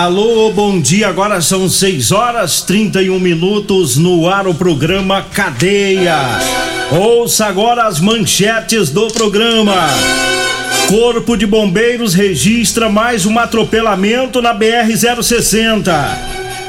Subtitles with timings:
[0.00, 1.08] Alô, bom dia.
[1.08, 6.16] Agora são 6 horas 31 minutos no ar o programa Cadeia.
[6.92, 9.74] Ouça agora as manchetes do programa.
[10.86, 15.92] Corpo de Bombeiros registra mais um atropelamento na BR-060.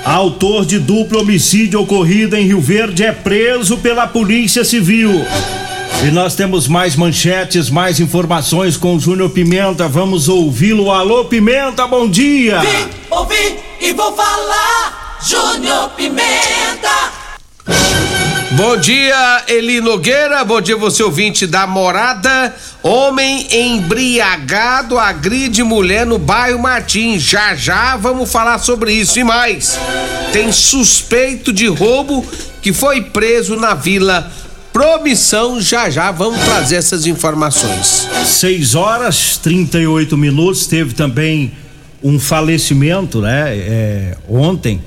[0.03, 5.23] Autor de duplo homicídio ocorrido em Rio Verde é preso pela Polícia Civil.
[6.01, 9.85] E nós temos mais manchetes, mais informações com o Júnior Pimenta.
[9.89, 10.91] Vamos ouvi-lo.
[10.91, 12.59] Alô, Pimenta, bom dia!
[12.61, 15.17] Vim, ouvi e vou falar.
[15.21, 17.11] Júnior Pimenta.
[18.51, 20.45] Bom dia, Eli Nogueira.
[20.45, 22.55] Bom dia, você ouvinte da morada.
[22.81, 27.21] Homem embriagado agride mulher no bairro Martins.
[27.21, 29.77] Já já vamos falar sobre isso e mais.
[30.31, 32.25] Tem suspeito de roubo
[32.61, 34.31] que foi preso na vila
[34.71, 35.59] Promissão.
[35.61, 38.07] Já já vamos trazer essas informações.
[38.25, 40.67] 6 horas 38 minutos.
[40.67, 41.51] Teve também
[42.03, 43.55] um falecimento, né?
[43.57, 44.81] É, ontem,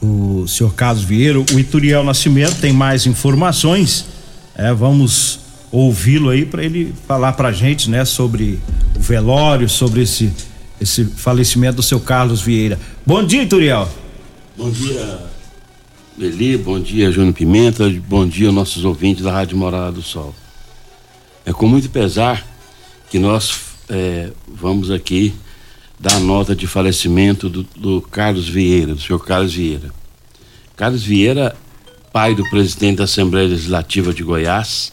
[0.00, 4.06] o senhor Carlos Vieira, o Ituriel Nascimento tem mais informações.
[4.54, 8.60] É, vamos ouvi-lo aí para ele falar pra gente, né, sobre
[8.94, 10.30] o velório, sobre esse
[10.82, 12.78] esse falecimento do seu Carlos Vieira.
[13.06, 13.88] Bom dia, Ituriel.
[14.56, 15.18] Bom dia,
[16.18, 20.34] Eli, bom dia, Júnior Pimenta, bom dia nossos ouvintes da Rádio Morada do Sol.
[21.46, 22.46] É com muito pesar
[23.10, 23.58] que nós
[23.88, 25.32] é, vamos aqui
[25.98, 29.90] dar nota de falecimento do, do Carlos Vieira, do senhor Carlos Vieira.
[30.76, 31.56] Carlos Vieira,
[32.12, 34.92] pai do presidente da Assembleia Legislativa de Goiás,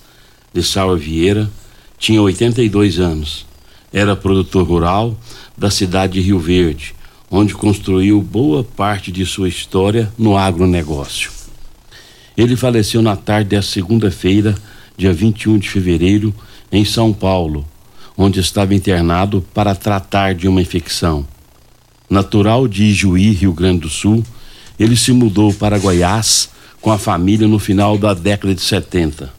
[0.53, 1.51] de Saura Vieira,
[1.97, 3.45] tinha 82 anos.
[3.91, 5.19] Era produtor rural
[5.57, 6.95] da cidade de Rio Verde,
[7.29, 11.31] onde construiu boa parte de sua história no agronegócio.
[12.35, 14.55] Ele faleceu na tarde da segunda-feira,
[14.97, 16.33] dia 21 de fevereiro,
[16.71, 17.67] em São Paulo,
[18.17, 21.27] onde estava internado para tratar de uma infecção.
[22.09, 24.23] Natural de Ijuí, Rio Grande do Sul,
[24.79, 26.49] ele se mudou para Goiás
[26.81, 29.31] com a família no final da década de 70.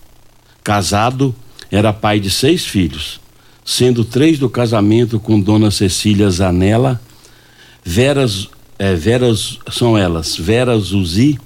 [0.62, 1.34] Casado,
[1.70, 3.20] era pai de seis filhos,
[3.64, 7.00] sendo três do casamento com Dona Cecília Zanella,
[7.84, 8.48] Veras,
[8.78, 11.38] é, Veras são elas, Vera Zuzi,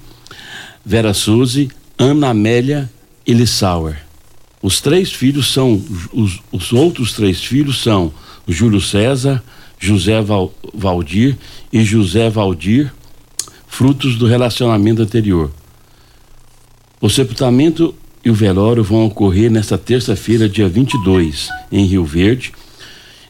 [0.85, 2.89] Vera Suzy, Ana Amélia
[3.25, 3.97] e Lissauer.
[4.61, 5.81] Os três filhos são,
[6.11, 8.11] os, os outros três filhos são
[8.47, 9.43] Júlio César,
[9.79, 11.37] José Val, Valdir
[11.71, 12.91] e José Valdir,
[13.67, 15.51] frutos do relacionamento anterior.
[16.99, 22.51] O sepultamento e o velório vão ocorrer nesta terça-feira, dia 22, em Rio Verde,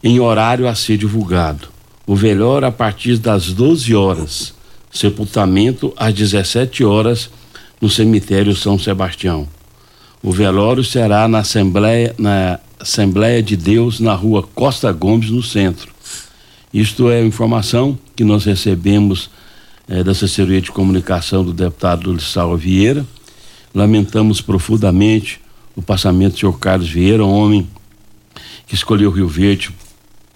[0.01, 1.74] em horário a ser divulgado.
[2.07, 4.53] O velório a partir das 12 horas,
[4.91, 7.29] sepultamento às 17 horas
[7.81, 9.47] no cemitério São Sebastião.
[10.21, 15.91] O velório será na Assembleia, na Assembleia de Deus, na rua Costa Gomes, no centro.
[16.73, 19.29] Isto é informação que nós recebemos
[19.87, 23.05] eh, da assessoria de comunicação do deputado Lissau Vieira.
[23.73, 25.39] Lamentamos profundamente
[25.75, 27.67] o passamento do senhor Carlos Vieira, um homem
[28.67, 29.71] que escolheu Rio Verde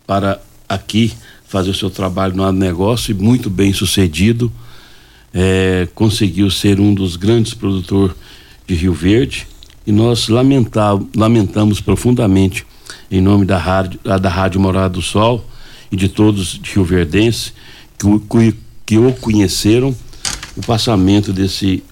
[0.05, 1.13] para aqui
[1.49, 4.49] fazer o seu trabalho no negócio e muito bem sucedido.
[5.33, 8.15] Eh, conseguiu ser um dos grandes produtores
[8.65, 9.47] de Rio Verde
[9.85, 10.27] e nós
[11.15, 12.65] lamentamos profundamente
[13.11, 15.45] em nome da rádio, da rádio Morada do Sol
[15.91, 17.51] e de todos de Rio Verdense
[17.97, 18.19] que, o-
[18.85, 19.95] que, o conheceram
[20.55, 21.83] o passamento desse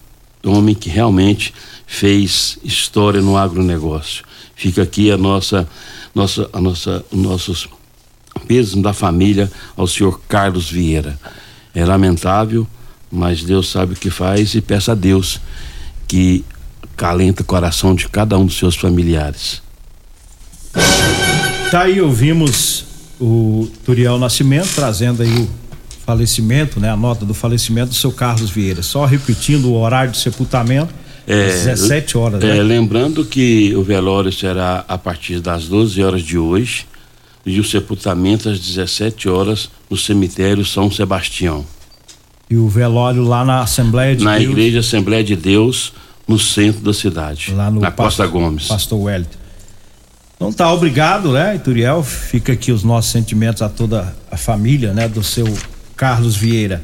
[0.44, 1.52] homem que realmente
[1.86, 4.24] fez história no agronegócio.
[4.54, 5.68] Fica aqui a nossa,
[6.14, 7.68] nossa, a nossa, os nossos
[8.38, 11.18] pesos da família ao senhor Carlos Vieira.
[11.74, 12.66] É lamentável,
[13.10, 15.40] mas Deus sabe o que faz e peça a Deus
[16.06, 16.44] que
[16.96, 19.62] calenta o coração de cada um dos seus familiares.
[21.70, 22.84] Tá aí, ouvimos
[23.20, 25.48] o Turiel Nascimento trazendo aí o
[26.04, 26.90] falecimento, né?
[26.90, 28.82] A nota do falecimento do seu Carlos Vieira.
[28.82, 30.92] Só repetindo o horário de sepultamento
[31.26, 32.62] É, 17 horas, é, né?
[32.62, 36.86] Lembrando que o velório será a partir das 12 horas de hoje
[37.56, 41.64] e o sepultamento às 17 horas no cemitério São Sebastião.
[42.50, 44.50] E o velório lá na Assembleia de na Deus.
[44.50, 45.92] Igreja Assembleia de Deus,
[46.26, 47.52] no centro da cidade.
[47.54, 48.66] Lá no na Costa Pastor- Gomes.
[48.68, 49.38] Pastor Wellington.
[50.36, 52.02] Então tá, obrigado, né, Ituriel?
[52.02, 55.52] Fica aqui os nossos sentimentos a toda a família, né, do seu
[55.96, 56.80] Carlos Vieira.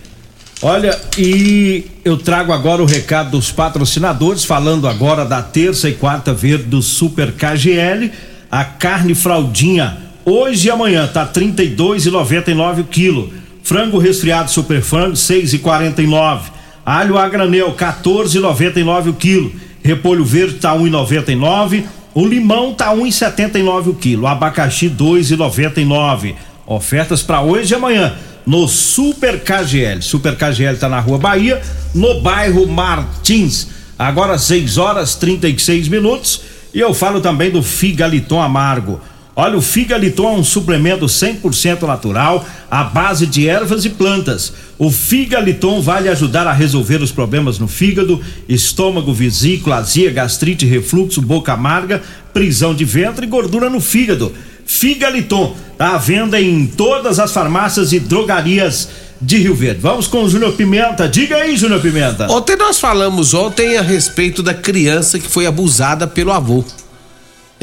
[0.60, 6.32] Olha, e eu trago agora o recado dos patrocinadores, falando agora da terça e quarta
[6.32, 8.10] verde do Super KGL,
[8.50, 13.32] a carne fraldinha, hoje e amanhã tá R$ 32,99 o quilo.
[13.62, 16.52] Frango resfriado Super Frango, 6,49.
[16.84, 19.52] Alho a granel, 14,99 o quilo.
[19.82, 21.84] Repolho verde tá 1,99.
[22.14, 24.26] O limão tá 1,79 o quilo.
[24.26, 26.34] Abacaxi 2,99.
[26.66, 28.14] Ofertas para hoje e amanhã
[28.46, 30.02] no Super KGL.
[30.02, 31.60] Super KGL tá na Rua Bahia,
[31.94, 33.68] no bairro Martins.
[33.98, 36.42] Agora 6 horas 36 minutos
[36.72, 39.00] e eu falo também do Figaliton Amargo.
[39.36, 44.52] Olha, o Figaliton é um suplemento 100% natural à base de ervas e plantas.
[44.78, 50.64] O Figaliton vai lhe ajudar a resolver os problemas no fígado, estômago, vesícula, azia, gastrite,
[50.64, 52.00] refluxo, boca amarga,
[52.32, 54.32] prisão de ventre e gordura no fígado.
[54.64, 58.88] Figaliton está à venda em todas as farmácias e drogarias
[59.20, 59.80] de Rio Verde.
[59.80, 61.08] Vamos com o Júnior Pimenta.
[61.08, 62.30] Diga aí, Júnior Pimenta.
[62.30, 66.64] Ontem nós falamos ontem a respeito da criança que foi abusada pelo avô.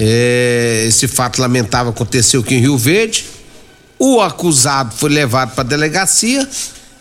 [0.03, 3.23] É, esse fato lamentável aconteceu aqui em Rio Verde.
[3.99, 6.49] O acusado foi levado para a delegacia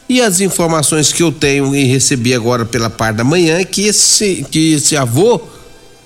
[0.06, 3.86] e as informações que eu tenho e recebi agora pela parte da manhã é que
[3.86, 5.40] esse, que esse avô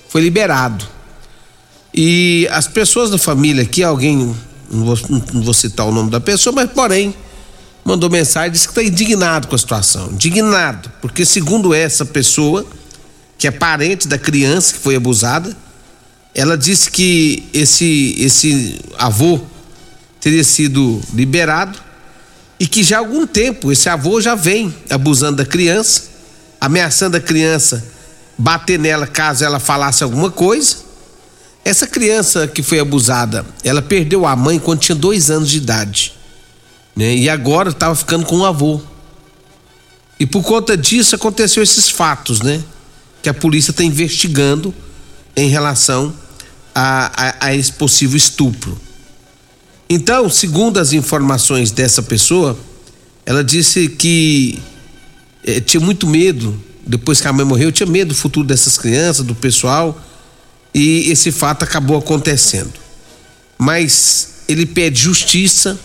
[0.08, 0.86] foi liberado.
[1.92, 4.32] E as pessoas da família aqui, alguém,
[4.70, 4.98] não vou,
[5.32, 7.12] não vou citar o nome da pessoa, mas porém,
[7.84, 10.12] mandou mensagem disse que está indignado com a situação.
[10.12, 12.64] Indignado, porque segundo essa pessoa,
[13.36, 15.63] que é parente da criança que foi abusada,
[16.34, 19.40] ela disse que esse, esse avô
[20.20, 21.78] teria sido liberado
[22.58, 26.04] e que já há algum tempo esse avô já vem abusando da criança,
[26.60, 27.84] ameaçando a criança
[28.36, 30.76] bater nela caso ela falasse alguma coisa.
[31.64, 36.14] Essa criança que foi abusada, ela perdeu a mãe quando tinha dois anos de idade,
[36.94, 37.14] né?
[37.14, 38.80] E agora estava ficando com o avô.
[40.18, 42.62] E por conta disso aconteceu esses fatos, né?
[43.22, 44.74] Que a polícia está investigando
[45.34, 46.14] em relação
[46.74, 48.78] a, a, a esse possível estupro.
[49.88, 52.58] Então, segundo as informações dessa pessoa,
[53.24, 54.58] ela disse que
[55.44, 59.24] eh, tinha muito medo, depois que a mãe morreu, tinha medo do futuro dessas crianças,
[59.24, 60.00] do pessoal,
[60.74, 62.72] e esse fato acabou acontecendo.
[63.58, 65.78] Mas ele pede justiça,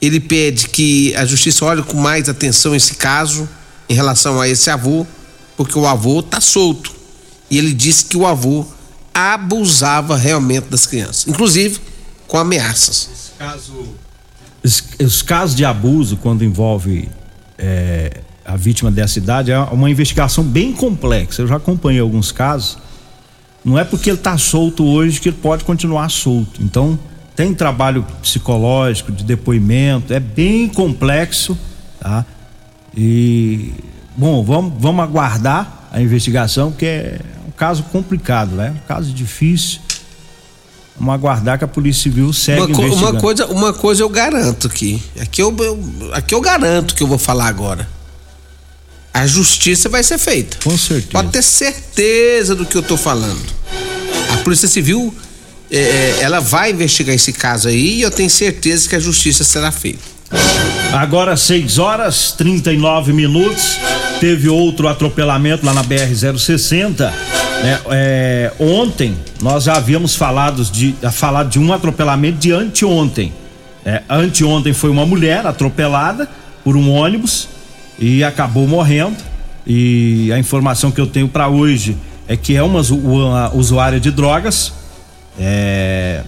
[0.00, 3.48] ele pede que a justiça olhe com mais atenção esse caso
[3.88, 5.06] em relação a esse avô,
[5.56, 6.94] porque o avô está solto.
[7.50, 8.66] E ele disse que o avô
[9.16, 11.80] abusava realmente das crianças, inclusive
[12.26, 13.32] com ameaças.
[14.62, 17.08] Os, os casos de abuso, quando envolve
[17.56, 21.40] é, a vítima dessa idade, é uma investigação bem complexa.
[21.40, 22.76] Eu já acompanhei alguns casos.
[23.64, 26.62] Não é porque ele está solto hoje que ele pode continuar solto.
[26.62, 26.98] Então,
[27.34, 31.56] tem trabalho psicológico, de depoimento, é bem complexo,
[31.98, 32.24] tá?
[32.94, 33.72] E,
[34.16, 37.20] bom, vamos, vamos aguardar a investigação, porque é
[37.56, 38.74] caso complicado, né?
[38.76, 39.80] Um caso difícil.
[40.98, 43.10] Vamos aguardar que a Polícia Civil segue Uma, co- investigando.
[43.12, 45.02] uma coisa, uma coisa eu garanto aqui.
[45.20, 47.86] Aqui eu, eu- aqui eu garanto que eu vou falar agora.
[49.12, 50.58] A justiça vai ser feita.
[50.62, 51.08] Com certeza.
[51.12, 53.40] Pode ter certeza do que eu tô falando.
[54.32, 55.14] A Polícia Civil,
[55.70, 59.42] é, é, ela vai investigar esse caso aí e eu tenho certeza que a justiça
[59.44, 60.00] será feita.
[60.92, 63.62] Agora 6 horas 39 minutos.
[64.20, 66.98] Teve outro atropelamento lá na BR-060.
[67.62, 67.80] Né?
[67.90, 73.32] É, ontem nós já havíamos falado de, falado de um atropelamento de anteontem.
[73.84, 76.28] É, anteontem foi uma mulher atropelada
[76.64, 77.48] por um ônibus
[77.98, 79.16] e acabou morrendo.
[79.66, 81.96] E a informação que eu tenho para hoje
[82.26, 84.72] é que é uma, uma usuária de drogas.
[85.38, 86.22] É,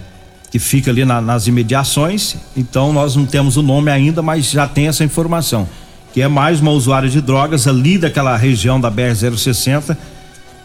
[0.51, 2.35] que fica ali na- nas imediações.
[2.57, 5.67] Então nós não temos o nome ainda, mas já tem essa informação.
[6.19, 9.95] Que é mais uma usuária de drogas ali daquela região da BR-060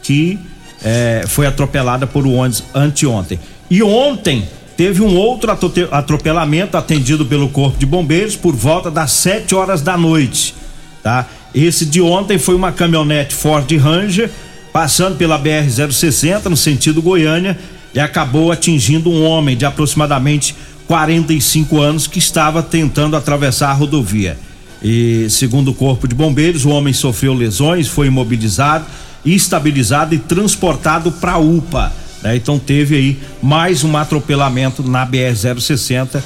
[0.02, 0.36] que
[0.82, 3.38] eh, foi atropelada por um ônibus anteontem.
[3.70, 5.56] E ontem teve um outro
[5.92, 10.56] atropelamento atendido pelo Corpo de Bombeiros por volta das 7 horas da noite.
[11.04, 11.24] Tá?
[11.54, 14.28] Esse de ontem foi uma caminhonete Ford Ranger
[14.72, 17.56] passando pela BR-060 no sentido Goiânia
[17.94, 20.52] e acabou atingindo um homem de aproximadamente
[20.88, 24.36] 45 anos que estava tentando atravessar a rodovia.
[24.84, 28.84] E segundo o corpo de bombeiros, o homem sofreu lesões, foi imobilizado
[29.24, 31.92] estabilizado e transportado para a UPA.
[32.22, 32.36] Né?
[32.36, 36.22] Então teve aí mais um atropelamento na BR-060,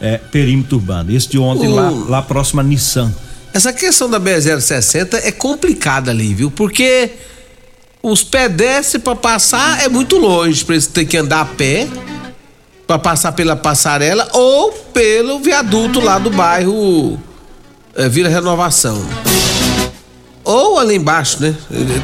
[0.00, 1.14] é, perímetro urbano.
[1.14, 3.12] Esse de ontem, lá, lá próximo a Nissan.
[3.52, 6.50] Essa questão da BR-060 é complicada ali, viu?
[6.50, 7.10] Porque
[8.02, 11.86] os pedestres para passar é muito longe, para eles ter que andar a pé
[12.86, 17.20] para passar pela passarela ou pelo viaduto lá do bairro
[17.94, 19.04] é, Vila Renovação.
[20.44, 21.54] Ou ali embaixo, né?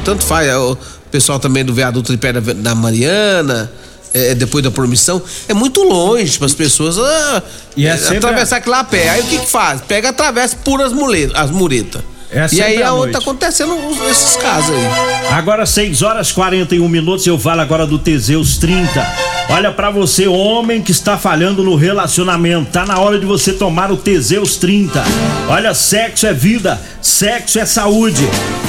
[0.03, 0.47] Tanto faz.
[0.47, 0.77] É, o
[1.11, 3.71] pessoal também do viaduto de Pedra da Mariana,
[4.13, 7.43] é, depois da promissão, é muito longe para as pessoas ah,
[7.77, 9.09] é é, atravessar aquilo lá a pé.
[9.09, 9.81] Aí o que que faz?
[9.81, 12.01] Pega, atravessa por as muletas, as muretas.
[12.35, 13.11] É e aí onde noite.
[13.13, 13.77] tá acontecendo
[14.11, 14.85] esses casos aí.
[15.31, 19.07] Agora 6 horas 41 minutos, eu falo agora do Teseus 30.
[19.49, 23.89] Olha pra você, homem que está falhando no relacionamento, tá na hora de você tomar
[23.89, 25.01] o Teseus 30.
[25.47, 28.27] Olha, sexo é vida, sexo é saúde.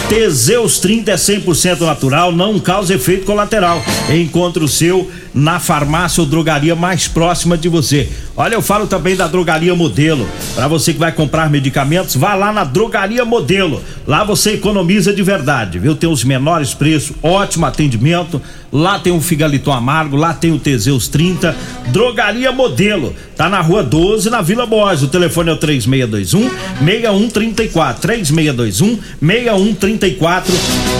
[0.08, 3.82] Teseus 30 é 100% natural, não causa efeito colateral.
[4.10, 8.10] Encontre o seu na farmácia ou drogaria mais próxima de você.
[8.34, 10.26] Olha, eu falo também da Drogaria Modelo.
[10.54, 13.82] Para você que vai comprar medicamentos, vá lá na Drogaria Modelo.
[14.06, 15.96] Lá você economiza de verdade, viu?
[15.96, 18.40] Tem os menores preços, ótimo atendimento.
[18.72, 21.56] Lá tem o Figaliton Amargo, lá tem o Teseus 30.
[21.88, 23.14] Drogaria Modelo.
[23.36, 25.02] Tá na Rua 12, na Vila Borges.
[25.02, 26.48] O telefone é o 3621
[26.84, 28.02] 6134.
[28.02, 30.54] 3621 6134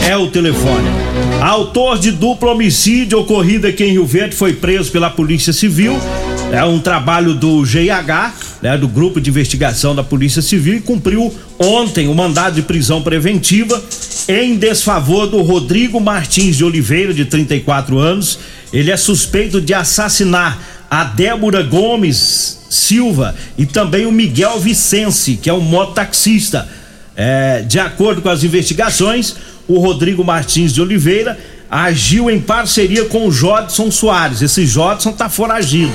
[0.08, 0.88] é o telefone.
[1.40, 5.96] Autor de duplo homicídio ocorrido aqui em Rio Verde foi preso pela Polícia Civil.
[6.52, 11.34] É um trabalho do GIH, né, do Grupo de Investigação da Polícia Civil, e cumpriu
[11.58, 13.82] ontem o mandado de prisão preventiva
[14.28, 18.38] em desfavor do Rodrigo Martins de Oliveira, de 34 anos.
[18.72, 20.58] Ele é suspeito de assassinar
[20.90, 26.68] a Débora Gomes Silva e também o Miguel Vicense, que é um mototaxista.
[27.16, 29.36] É, de acordo com as investigações,
[29.66, 31.38] o Rodrigo Martins de Oliveira
[31.70, 34.42] agiu em parceria com o Jodson Soares.
[34.42, 35.92] Esse Jodson tá foragido.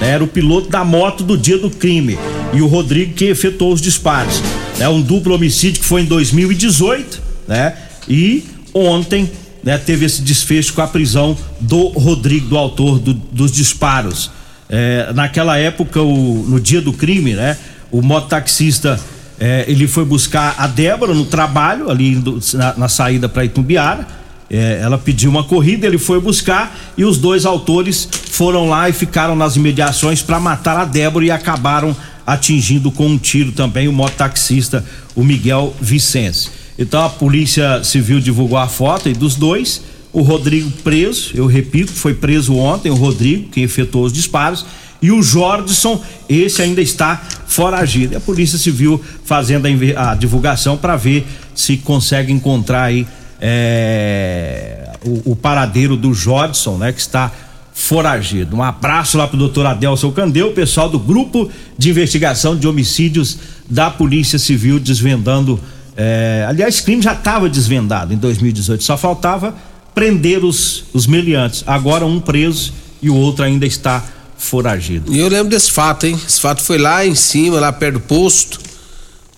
[0.00, 0.10] né?
[0.10, 2.18] Era o piloto da moto do dia do crime.
[2.52, 4.40] E o Rodrigo que efetuou os disparos.
[4.80, 7.74] É um duplo homicídio que foi em 2018, né?
[8.08, 8.44] E
[8.74, 9.30] ontem
[9.62, 14.30] né, teve esse desfecho com a prisão do Rodrigo, do autor do- dos disparos.
[14.68, 17.56] É, naquela época, o- no dia do crime, né?
[17.90, 18.98] O mototaxista
[19.38, 24.06] é, ele foi buscar a Débora no trabalho, ali indo- na, na saída para Itumbiara.
[24.50, 28.92] É, ela pediu uma corrida, ele foi buscar e os dois autores foram lá e
[28.92, 31.94] ficaram nas imediações para matar a Débora e acabaram
[32.30, 34.84] atingindo com um tiro também o mototaxista,
[35.16, 36.48] o Miguel Vicente.
[36.78, 39.82] Então a Polícia Civil divulgou a foto aí dos dois.
[40.12, 44.64] O Rodrigo preso, eu repito, foi preso ontem, o Rodrigo, quem efetuou os disparos,
[45.02, 48.14] e o Jordson, esse ainda está foragido.
[48.14, 53.06] E a Polícia Civil fazendo a, a divulgação para ver se consegue encontrar aí
[53.40, 57.32] é, o, o paradeiro do Jordson, né, que está
[57.80, 58.54] foragido.
[58.54, 63.38] Um abraço lá pro doutor Adelson Candeu, o pessoal do grupo de investigação de homicídios
[63.68, 65.58] da Polícia Civil desvendando.
[65.96, 69.54] é, aliás, crime já estava desvendado em 2018, só faltava
[69.94, 71.64] prender os, os meliantes.
[71.66, 74.04] Agora um preso e o outro ainda está
[74.36, 75.12] foragido.
[75.12, 76.20] E eu lembro desse fato, hein?
[76.28, 78.60] Esse fato foi lá em cima, lá perto do posto.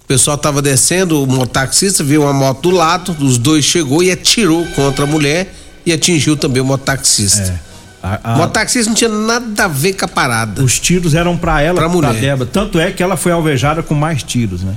[0.03, 4.11] O pessoal tava descendo, o mototaxista viu uma moto do lado, os dois chegou e
[4.11, 5.55] atirou contra a mulher
[5.87, 7.72] e atingiu também o mototaxista.
[8.03, 10.63] A- a- mototaxista não tinha nada a ver com a parada.
[10.63, 12.15] os tiros eram para ela, Pra pra mulher.
[12.21, 12.49] Débora.
[12.53, 14.75] Tanto é que ela foi alvejada com mais tiros, né?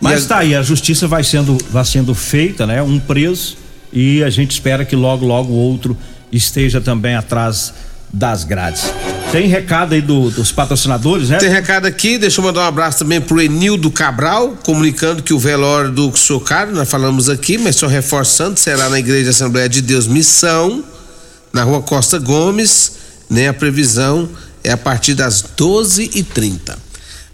[0.00, 2.82] Mas E a- tá aí, a justiça vai sendo, vai sendo feita, né?
[2.82, 3.56] Um preso
[3.92, 5.96] e a gente espera que logo, logo o outro
[6.30, 7.72] esteja também atrás
[8.12, 8.84] das grades.
[9.32, 11.36] Tem recado aí do- dos patrocinadores, né?
[11.38, 15.38] Tem recado aqui, deixa eu mandar um abraço também pro Enildo Cabral, comunicando que o
[15.38, 19.82] velório do seu Carlos, nós falamos aqui, mas só reforçando, será na Igreja Assembleia de
[19.82, 20.82] Deus Missão,
[21.52, 22.92] na rua Costa Gomes,
[23.28, 23.48] né?
[23.48, 24.28] A previsão
[24.62, 26.76] é a partir das 12h30.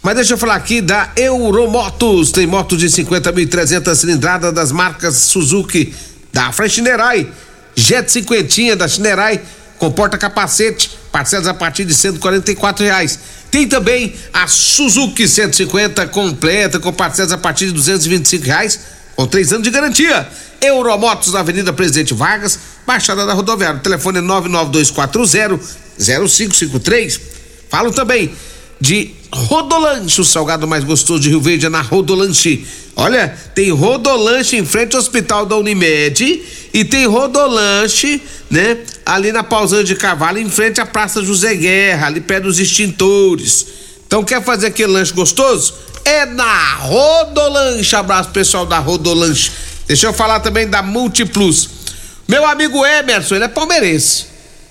[0.03, 2.31] Mas deixa eu falar aqui da Euromotos.
[2.31, 5.95] Tem motos de 50.300 cilindrada das marcas Suzuki,
[6.33, 7.27] da Freschinerai,
[7.75, 9.41] Jet cinquentinha da Chinerai,
[9.79, 13.19] com porta-capacete, parcelas a partir de 144 reais.
[13.51, 18.81] Tem também a Suzuki 150 completa, com parcelas a partir de 225 reais,
[19.17, 20.29] com três anos de garantia.
[20.61, 23.81] Euromotos na Avenida Presidente Vargas, Baixada da Rodoviária.
[23.81, 27.21] Telefone é 99240-0553.
[27.69, 28.33] Falo também
[28.81, 32.65] de Rodolanche, o salgado mais gostoso de Rio Verde é na Rodolanche.
[32.95, 39.43] Olha, tem Rodolanche em frente ao Hospital da Unimed e tem Rodolanche, né, ali na
[39.43, 43.67] Pausante de Carvalho, em frente à Praça José Guerra, ali perto dos extintores.
[44.07, 45.75] Então quer fazer aquele lanche gostoso?
[46.05, 47.97] É na Rodolanche.
[47.97, 49.51] Abraço pessoal da Rodolanche.
[49.87, 51.71] Deixa eu falar também da Multiplus.
[52.27, 54.27] Meu amigo Emerson, ele é palmeirense.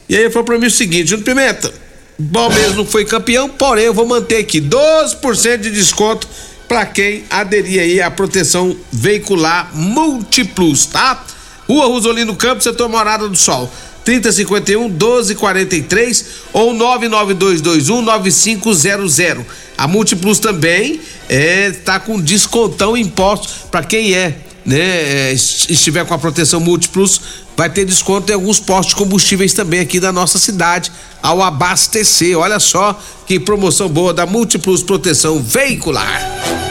[0.10, 1.74] E aí ele falou pra mim o seguinte: Júnior Pimenta,
[2.20, 6.28] o Palmeiras não foi campeão, porém eu vou manter aqui 12% de desconto
[6.68, 11.24] para quem aderir aí à proteção veicular Multiplus, tá?
[11.68, 13.72] Rua Rosolino Campos, setor Morada do Sol.
[14.04, 19.46] 3051 1243 ou 99221 9500.
[19.78, 26.14] A Multiplus também é tá com descontão impostos para quem é, né, é, estiver com
[26.14, 27.22] a proteção Multiplus,
[27.56, 30.92] vai ter desconto em alguns postos de combustíveis também aqui da nossa cidade
[31.22, 32.38] ao abastecer.
[32.38, 36.22] Olha só que promoção boa da Multiplus Proteção Veicular.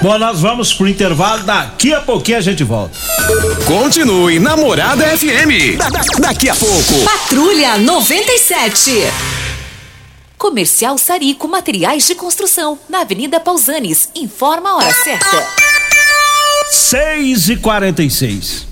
[0.02, 2.98] Bom, nós vamos pro intervalo, daqui a pouquinho a gente volta.
[3.66, 5.78] Continue Namorada FM.
[5.78, 7.04] Da, da, daqui a pouco.
[7.04, 8.90] Patrulha 97.
[10.36, 14.08] Comercial Sarico Materiais de Construção, na Avenida Pausanes.
[14.16, 15.46] Informa a hora certa.
[16.72, 18.71] 6 e 46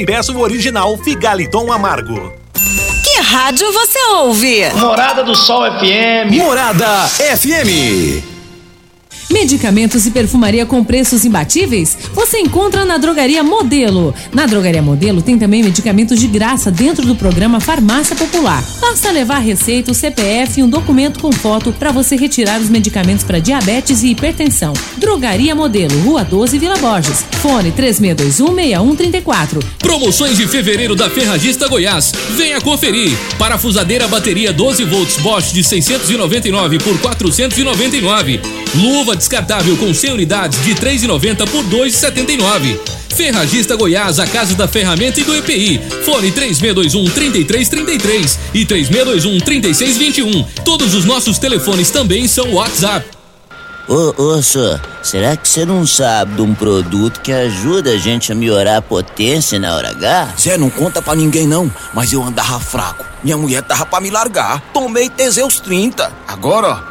[0.01, 2.33] e peça o original Figaliton Amargo.
[3.03, 4.67] Que rádio você ouve?
[4.73, 6.31] Morada do Sol FM.
[6.31, 8.30] Morada FM.
[9.31, 11.97] Medicamentos e perfumaria com preços imbatíveis?
[12.13, 14.13] Você encontra na Drogaria Modelo.
[14.33, 18.61] Na Drogaria Modelo tem também medicamentos de graça dentro do programa Farmácia Popular.
[18.81, 23.23] Basta levar receita, o CPF e um documento com foto para você retirar os medicamentos
[23.23, 24.73] para diabetes e hipertensão.
[24.97, 27.23] Drogaria Modelo, Rua 12, Vila Borges.
[27.41, 29.63] Fone 36216134.
[29.79, 32.11] Promoções de fevereiro da Ferragista Goiás.
[32.35, 33.17] Venha conferir.
[33.37, 38.41] Parafusadeira bateria 12 volts Bosch de 699 por 499.
[38.75, 42.79] Luva descartável com 100 unidades de 3,90 por 2,79.
[43.15, 45.79] Ferragista Goiás, a casa da ferramenta e do EPI.
[46.03, 50.43] Fone 3621 3333 e 3621 3621.
[50.65, 53.05] Todos os nossos telefones também são WhatsApp.
[53.87, 58.31] Ô, ô, senhor, será que você não sabe de um produto que ajuda a gente
[58.31, 60.33] a melhorar a potência na hora H?
[60.39, 63.05] Zé, não conta pra ninguém não, mas eu andava fraco.
[63.23, 64.61] Minha mulher tava pra me largar.
[64.73, 66.11] Tomei Teseus 30.
[66.27, 66.90] Agora, ó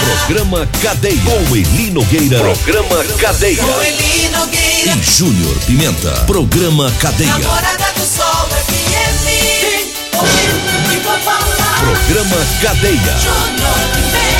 [0.00, 1.20] Programa Cadeia.
[1.24, 2.38] Com Eli Nogueira.
[2.38, 3.62] Programa Cadeia.
[3.62, 4.96] Com Eli Nogueira.
[4.96, 6.10] E Júnior Pimenta.
[6.26, 7.30] Programa Cadeia.
[7.30, 9.26] Namorada do Sol FM.
[10.92, 11.80] E vou falar.
[11.80, 13.16] Programa Cadeia.
[13.18, 14.30] Júnior Pimenta.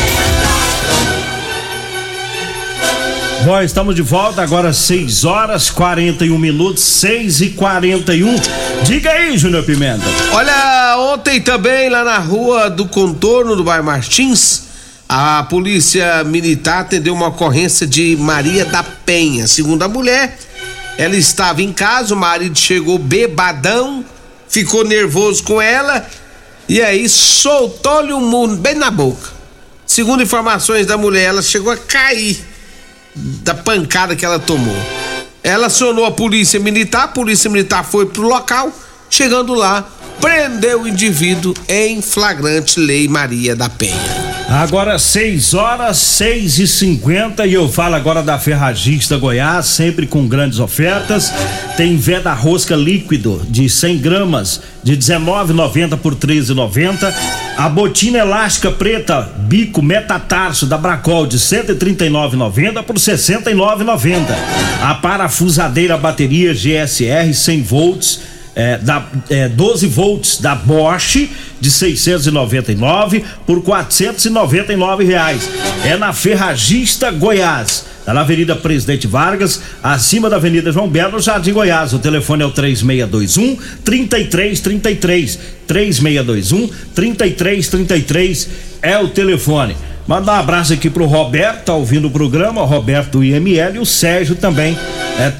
[3.45, 8.37] Bom, estamos de volta agora 6 horas 41 minutos, 6 e 41.
[8.85, 10.05] Diga aí, Júnior Pimenta.
[10.33, 14.65] Olha, ontem também lá na rua do contorno do bairro Martins,
[15.13, 19.49] a polícia militar atendeu uma ocorrência de Maria da Penha.
[19.49, 20.39] Segundo a mulher,
[20.97, 24.05] ela estava em casa, o marido chegou bebadão,
[24.49, 26.09] ficou nervoso com ela
[26.69, 29.31] e aí soltou-lhe um mundo bem na boca.
[29.85, 32.39] Segundo informações da mulher, ela chegou a cair
[33.13, 34.77] da pancada que ela tomou.
[35.43, 38.73] Ela acionou a polícia militar, a polícia militar foi pro local,
[39.11, 44.30] chegando lá, prendeu o indivíduo em flagrante lei Maria da Penha.
[44.51, 50.27] Agora 6 horas, 6 e 50 e eu falo agora da Ferragista Goiás, sempre com
[50.27, 51.33] grandes ofertas.
[51.77, 57.15] Tem veda rosca líquido de 100 gramas de 19,90 por 13,90.
[57.57, 64.35] A botina elástica preta bico metatarso da Bracol de 139,90 por 69,90.
[64.83, 71.29] A parafusadeira bateria GSR 100 volts é, da, é, 12 volts da Bosch
[71.61, 75.49] de 699 por 499 reais.
[75.85, 77.91] É na Ferragista Goiás.
[78.05, 81.93] Tá na Avenida Presidente Vargas, acima da Avenida João Belo, Jardim Goiás.
[81.93, 85.39] O telefone é o 3621 3333.
[85.67, 88.49] 3621 3333
[88.83, 89.77] é o telefone.
[90.09, 93.79] Mandar um abraço aqui pro Roberto, tá ouvindo o programa, o Roberto do IML e
[93.79, 94.77] o Sérgio também
[95.19, 95.31] é,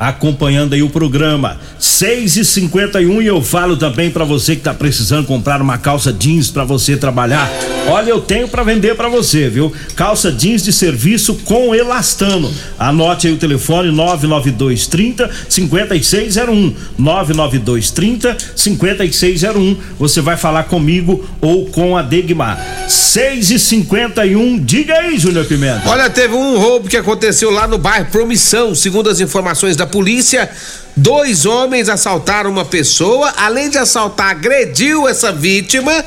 [0.00, 1.58] acompanhando aí o programa.
[1.78, 6.10] 6 e 51 e eu falo também para você que tá precisando comprar uma calça
[6.10, 7.50] jeans para você trabalhar.
[7.86, 9.70] Olha, eu tenho para vender para você, viu?
[9.94, 12.50] Calça jeans de serviço com elastano.
[12.78, 16.74] Anote aí o telefone 99230 5601.
[16.96, 19.76] 99230 5601.
[19.98, 22.58] Você vai falar comigo ou com a Degmar.
[22.88, 25.82] 6 e 51 diga aí, Júnior Pimenta.
[25.86, 30.50] Olha, teve um roubo que aconteceu lá no bairro Promissão, segundo as informações da polícia.
[30.96, 36.04] Dois homens assaltaram uma pessoa, além de assaltar, agrediu essa vítima.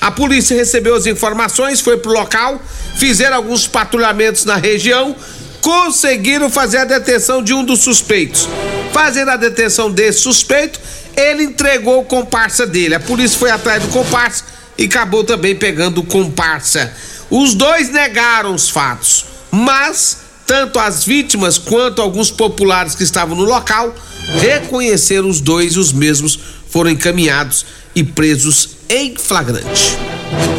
[0.00, 2.60] A polícia recebeu as informações, foi pro local,
[2.96, 5.16] fizeram alguns patrulhamentos na região,
[5.60, 8.48] conseguiram fazer a detenção de um dos suspeitos.
[8.92, 10.78] Fazendo a detenção desse suspeito,
[11.16, 12.94] ele entregou o comparsa dele.
[12.94, 14.44] A polícia foi atrás do comparsa
[14.76, 16.92] e acabou também pegando o comparsa.
[17.30, 23.44] Os dois negaram os fatos, mas tanto as vítimas quanto alguns populares que estavam no
[23.44, 23.94] local
[24.40, 29.96] reconheceram os dois e os mesmos foram encaminhados e presos em flagrante.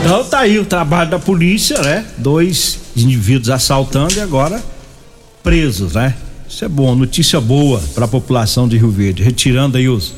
[0.02, 2.06] Então tá aí o trabalho da polícia, né?
[2.18, 4.64] Dois indivíduos assaltando e agora
[5.44, 6.16] presos, né?
[6.48, 10.14] Isso é bom, notícia boa para a população de Rio Verde, retirando aí os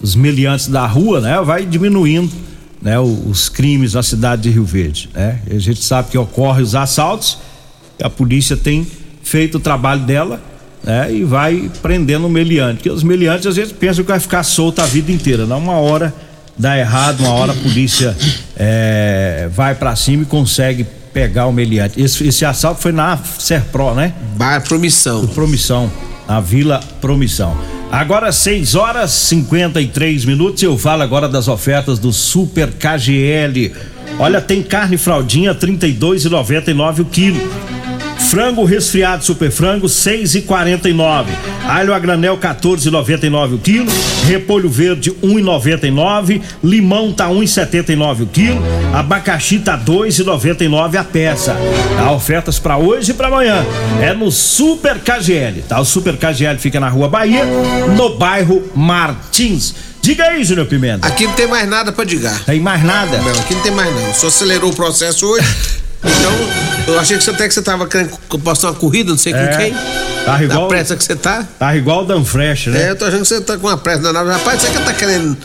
[0.00, 1.40] os meliantes da rua, né?
[1.42, 2.32] Vai diminuindo,
[2.80, 2.98] né?
[2.98, 5.40] Os, crimes na cidade de Rio Verde, né?
[5.50, 7.38] A gente sabe que ocorrem os assaltos,
[8.02, 8.86] a polícia tem
[9.28, 10.40] feito o trabalho dela,
[10.82, 11.12] né?
[11.12, 14.80] E vai prendendo o meliante, porque os meliantes às vezes pensam que vai ficar solto
[14.80, 16.12] a vida inteira, não uma hora
[16.56, 18.16] dá errado, uma hora a polícia
[18.56, 22.00] é, vai para cima e consegue pegar o meliante.
[22.00, 24.12] Esse, esse assalto foi na Serpro, né?
[24.36, 25.26] Bar Promissão.
[25.28, 25.90] Promissão,
[26.26, 27.56] na Vila Promissão.
[27.90, 30.62] Agora 6 horas 53 minutos.
[30.62, 33.72] Eu falo agora das ofertas do Super KGL.
[34.18, 37.40] Olha, tem carne fraldinha 32,99 o quilo.
[38.18, 41.26] Frango resfriado super frango 6,49.
[41.66, 43.90] Alho a granel 14,99 o quilo.
[44.26, 46.42] Repolho verde 1,99.
[46.62, 48.62] Limão tá 1,79 o quilo.
[48.92, 51.56] Abacaxi tá 2,99 a peça.
[51.98, 53.64] Há ofertas para hoje e para amanhã.
[54.00, 55.80] É no Super KGL, tá?
[55.80, 57.44] O Super KGL fica na Rua Bahia,
[57.96, 59.74] no bairro Martins.
[60.02, 61.06] Diga aí, Júnior Pimenta.
[61.06, 62.44] Aqui não tem mais nada pra digar.
[62.44, 63.18] Tem mais nada?
[63.18, 64.14] Não, aqui não tem mais não.
[64.14, 65.46] Só acelerou o processo hoje.
[66.02, 68.10] Então, eu achei que você até que você tava querendo
[68.42, 69.56] postar uma corrida, não sei com É.
[69.56, 69.74] quem.
[70.24, 71.46] Tá igual- Da pressa que você tá.
[71.58, 72.82] Tá igual o Dan Fresh, né?
[72.86, 74.32] É, eu tô achando que você tá com uma pressa danada.
[74.32, 75.36] Rapaz, você que tá querendo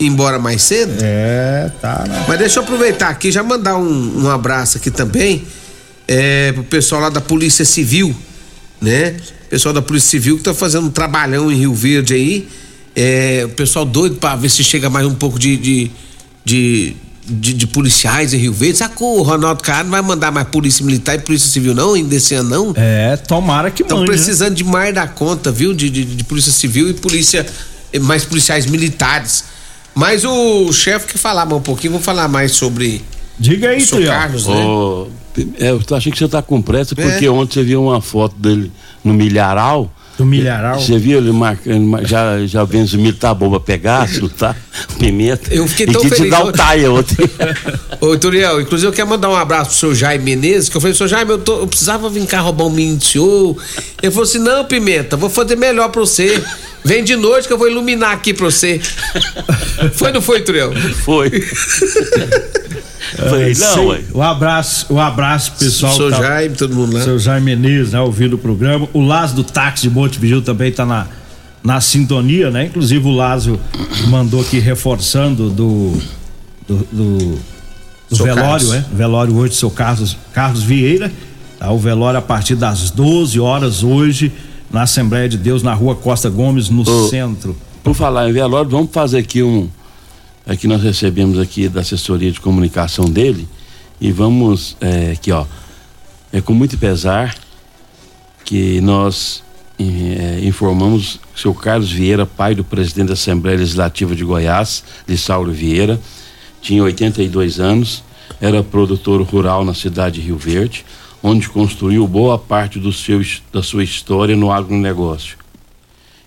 [0.00, 0.92] ir embora mais cedo?
[1.02, 2.24] É, tá, né?
[2.26, 5.44] Mas deixa eu aproveitar aqui já mandar um, um abraço aqui também
[6.08, 8.14] é, pro pessoal lá da Polícia Civil,
[8.80, 9.14] né?
[9.48, 12.48] Pessoal da Polícia Civil que tá fazendo um trabalhão em Rio Verde aí.
[12.96, 15.56] É, o pessoal doido pra ver se chega mais um pouco de.
[15.56, 15.90] de,
[16.44, 20.48] de de, de policiais em Rio Verde, que o Ronaldo Caiado não vai mandar mais
[20.48, 22.72] polícia militar e polícia civil não, ainda esse ano não?
[22.76, 24.06] É, tomara que Estão né?
[24.06, 25.72] precisando de mais da conta, viu?
[25.72, 27.46] De, de, de polícia civil e polícia,
[28.00, 29.44] mais policiais militares.
[29.94, 33.04] Mas o chefe quer falar mais um pouquinho, vou falar mais sobre.
[33.38, 34.12] Diga aí, Tuião.
[34.12, 34.54] Carlos, né?
[34.64, 35.08] Ô,
[35.58, 37.30] é, eu achando que você tá com pressa, porque É.
[37.30, 38.72] ontem você viu uma foto dele
[39.04, 39.92] no milharal.
[40.18, 40.78] Do milharal?
[40.78, 44.06] Você viu ele marcando, ma- já, já vendo se o milho tá bom pra pegar,
[44.38, 44.54] tá?
[44.98, 45.52] Pimenta.
[45.54, 46.52] Eu fiquei e tão te feliz o ontem.
[46.56, 47.16] taia ontem.
[48.00, 50.94] Ô, Turiel, inclusive eu quero mandar um abraço pro seu Jaime Menezes, que eu falei,
[50.94, 53.56] seu Jaime, eu, tô- eu precisava vir cá roubar um menino do senhor.
[54.02, 56.42] Ele falou assim: não, Pimenta, vou fazer melhor pra você.
[56.84, 58.80] Vem de noite que eu vou iluminar aqui pra você.
[59.94, 60.72] Foi ou não foi, Turiel?
[61.04, 61.30] Foi.
[63.16, 63.86] Falei, não, Sei.
[63.86, 64.00] ué.
[64.14, 65.94] Um abraço, um abraço, pessoal.
[65.94, 67.02] Seu tá- Jaime, todo mundo lá.
[67.04, 68.88] Seu Jaime Menezes, né, ouvindo o programa.
[68.92, 71.06] O Lázaro do táxi de Montevideo também tá na,
[71.62, 72.64] na sintonia, né?
[72.66, 73.60] Inclusive o Lázaro
[74.08, 75.92] mandou aqui reforçando do.
[76.66, 77.18] do, do,
[78.10, 78.70] do Seu velório, Carlos.
[78.70, 78.84] né?
[78.92, 81.12] Velório hoje seu Carlos, Carlos Vieira.
[81.58, 81.70] Tá?
[81.70, 84.32] O velório a partir das 12 horas hoje,
[84.72, 87.54] na Assembleia de Deus, na rua Costa Gomes, no centro.
[87.84, 89.68] Por falar em velório, vamos fazer aqui um.
[90.46, 93.46] Aqui nós recebemos aqui da assessoria de comunicação dele
[94.00, 95.44] e vamos é, aqui ó.
[96.32, 97.36] É com muito pesar
[98.44, 99.42] que nós
[99.78, 104.82] eh, informamos que o seu Carlos Vieira, pai do presidente da Assembleia Legislativa de Goiás,
[105.06, 106.00] Lissauro Vieira,
[106.60, 108.02] tinha 82 anos,
[108.40, 110.84] era produtor rural na cidade de Rio Verde,
[111.22, 115.36] onde construiu boa parte do seu, da sua história no agronegócio.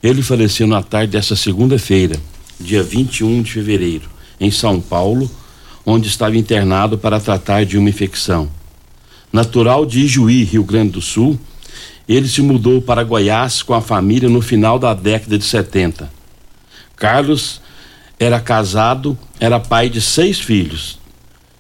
[0.02, 2.16] Ele faleceu na tarde dessa segunda-feira,
[2.60, 5.30] dia 21 de fevereiro, em São Paulo,
[5.86, 8.50] onde estava internado para tratar de uma infecção.
[9.32, 11.38] Natural de Ijuí, Rio Grande do Sul,
[12.08, 16.10] ele se mudou para Goiás com a família no final da década de 70.
[16.96, 17.62] Carlos
[18.20, 20.98] era casado, era pai de seis filhos,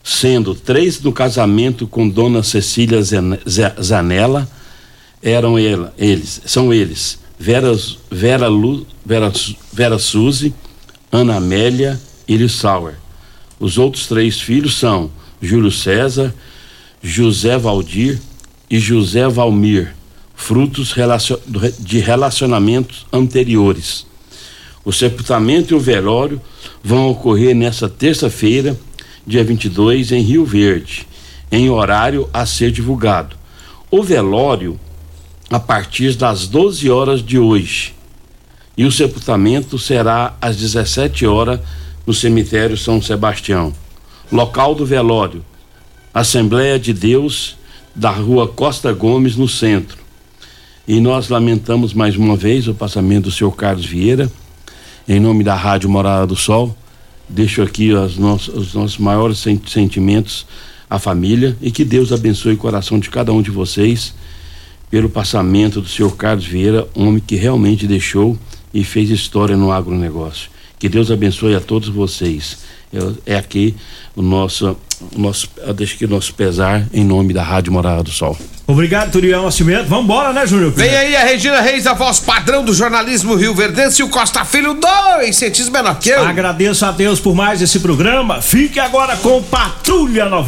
[0.07, 2.99] sendo três no casamento com Dona Cecília
[3.81, 4.47] Zanella,
[5.19, 7.75] eram ela, eles, são eles, Vera,
[8.11, 9.33] Vera, Lu, Vera,
[9.73, 10.53] Vera Suzy,
[11.11, 12.93] Ana Amélia e Lissauer.
[13.59, 15.09] Os outros três filhos são
[15.41, 16.31] Júlio César,
[17.01, 18.19] José Valdir
[18.69, 19.95] e José Valmir,
[20.35, 20.93] frutos
[21.79, 24.05] de relacionamentos anteriores.
[24.83, 26.39] O sepultamento e o velório
[26.83, 28.77] vão ocorrer nesta terça-feira,
[29.25, 31.07] dia 22, em Rio Verde,
[31.51, 33.35] em horário a ser divulgado.
[33.89, 34.79] O velório
[35.49, 37.93] a partir das 12 horas de hoje.
[38.77, 41.59] E o sepultamento será às 17 horas
[42.05, 43.73] no cemitério São Sebastião.
[44.31, 45.43] Local do velório:
[46.13, 47.57] Assembleia de Deus
[47.95, 49.97] da Rua Costa Gomes, no centro.
[50.87, 54.29] E nós lamentamos mais uma vez o passamento do senhor Carlos Vieira.
[55.07, 56.75] Em nome da Rádio Morada do Sol,
[57.27, 60.45] deixo aqui os nossos, os nossos maiores sentimentos
[60.89, 64.13] à família e que Deus abençoe o coração de cada um de vocês
[64.89, 68.37] pelo passamento do senhor Carlos Vieira, homem que realmente deixou
[68.73, 70.49] e fez história no agronegócio.
[70.77, 72.59] Que Deus abençoe a todos vocês.
[73.25, 73.75] É aqui
[74.15, 74.77] o nosso,
[75.13, 78.37] o nosso, deixo aqui o nosso pesar em nome da Rádio Morada do Sol.
[78.67, 79.87] Obrigado, Turiel Nascimento.
[79.87, 80.71] Vambora, né, Júnior?
[80.71, 84.43] Vem aí a Regina Reis, a voz padrão do jornalismo Rio Verdense e o Costa
[84.43, 86.23] Filho, dois centímetros menor que eu.
[86.25, 88.41] Agradeço a Deus por mais esse programa.
[88.41, 90.45] Fique agora com Patrulha 90.